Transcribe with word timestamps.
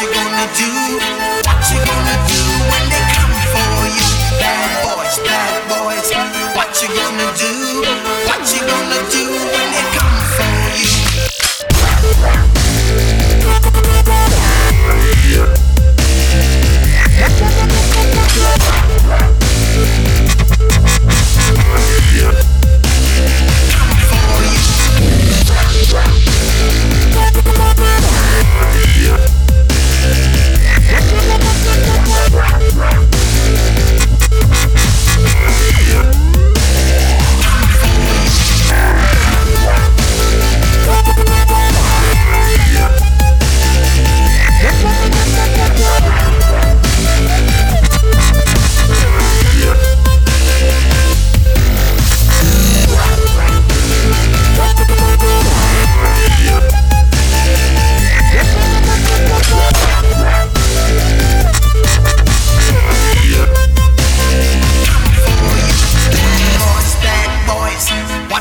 you 0.00 0.12
gonna 0.14 0.46
do? 0.56 0.70
What 1.44 1.60
you 1.70 1.78
gonna 1.84 2.16
do 2.26 2.40
when 2.70 2.84
they 2.88 2.99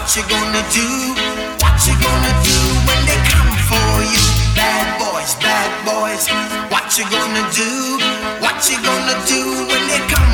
What 0.09 0.18
you 0.18 0.24
gonna 0.24 0.66
do? 0.74 1.14
What 1.62 1.78
you 1.86 1.94
gonna 2.02 2.34
do 2.42 2.58
when 2.90 3.00
they 3.06 3.20
come 3.30 3.53
for 3.70 4.02
you? 4.09 4.25
Bad 4.58 4.97
boys, 4.97 5.36
bad 5.36 5.70
boys. 5.86 6.25
What 6.74 6.97
you 6.97 7.06
gonna 7.14 7.46
do? 7.53 7.70
What 8.42 8.58
you 8.72 8.81
gonna 8.81 9.22
do 9.30 9.70
when 9.70 9.84
they 9.86 10.02
come 10.09 10.28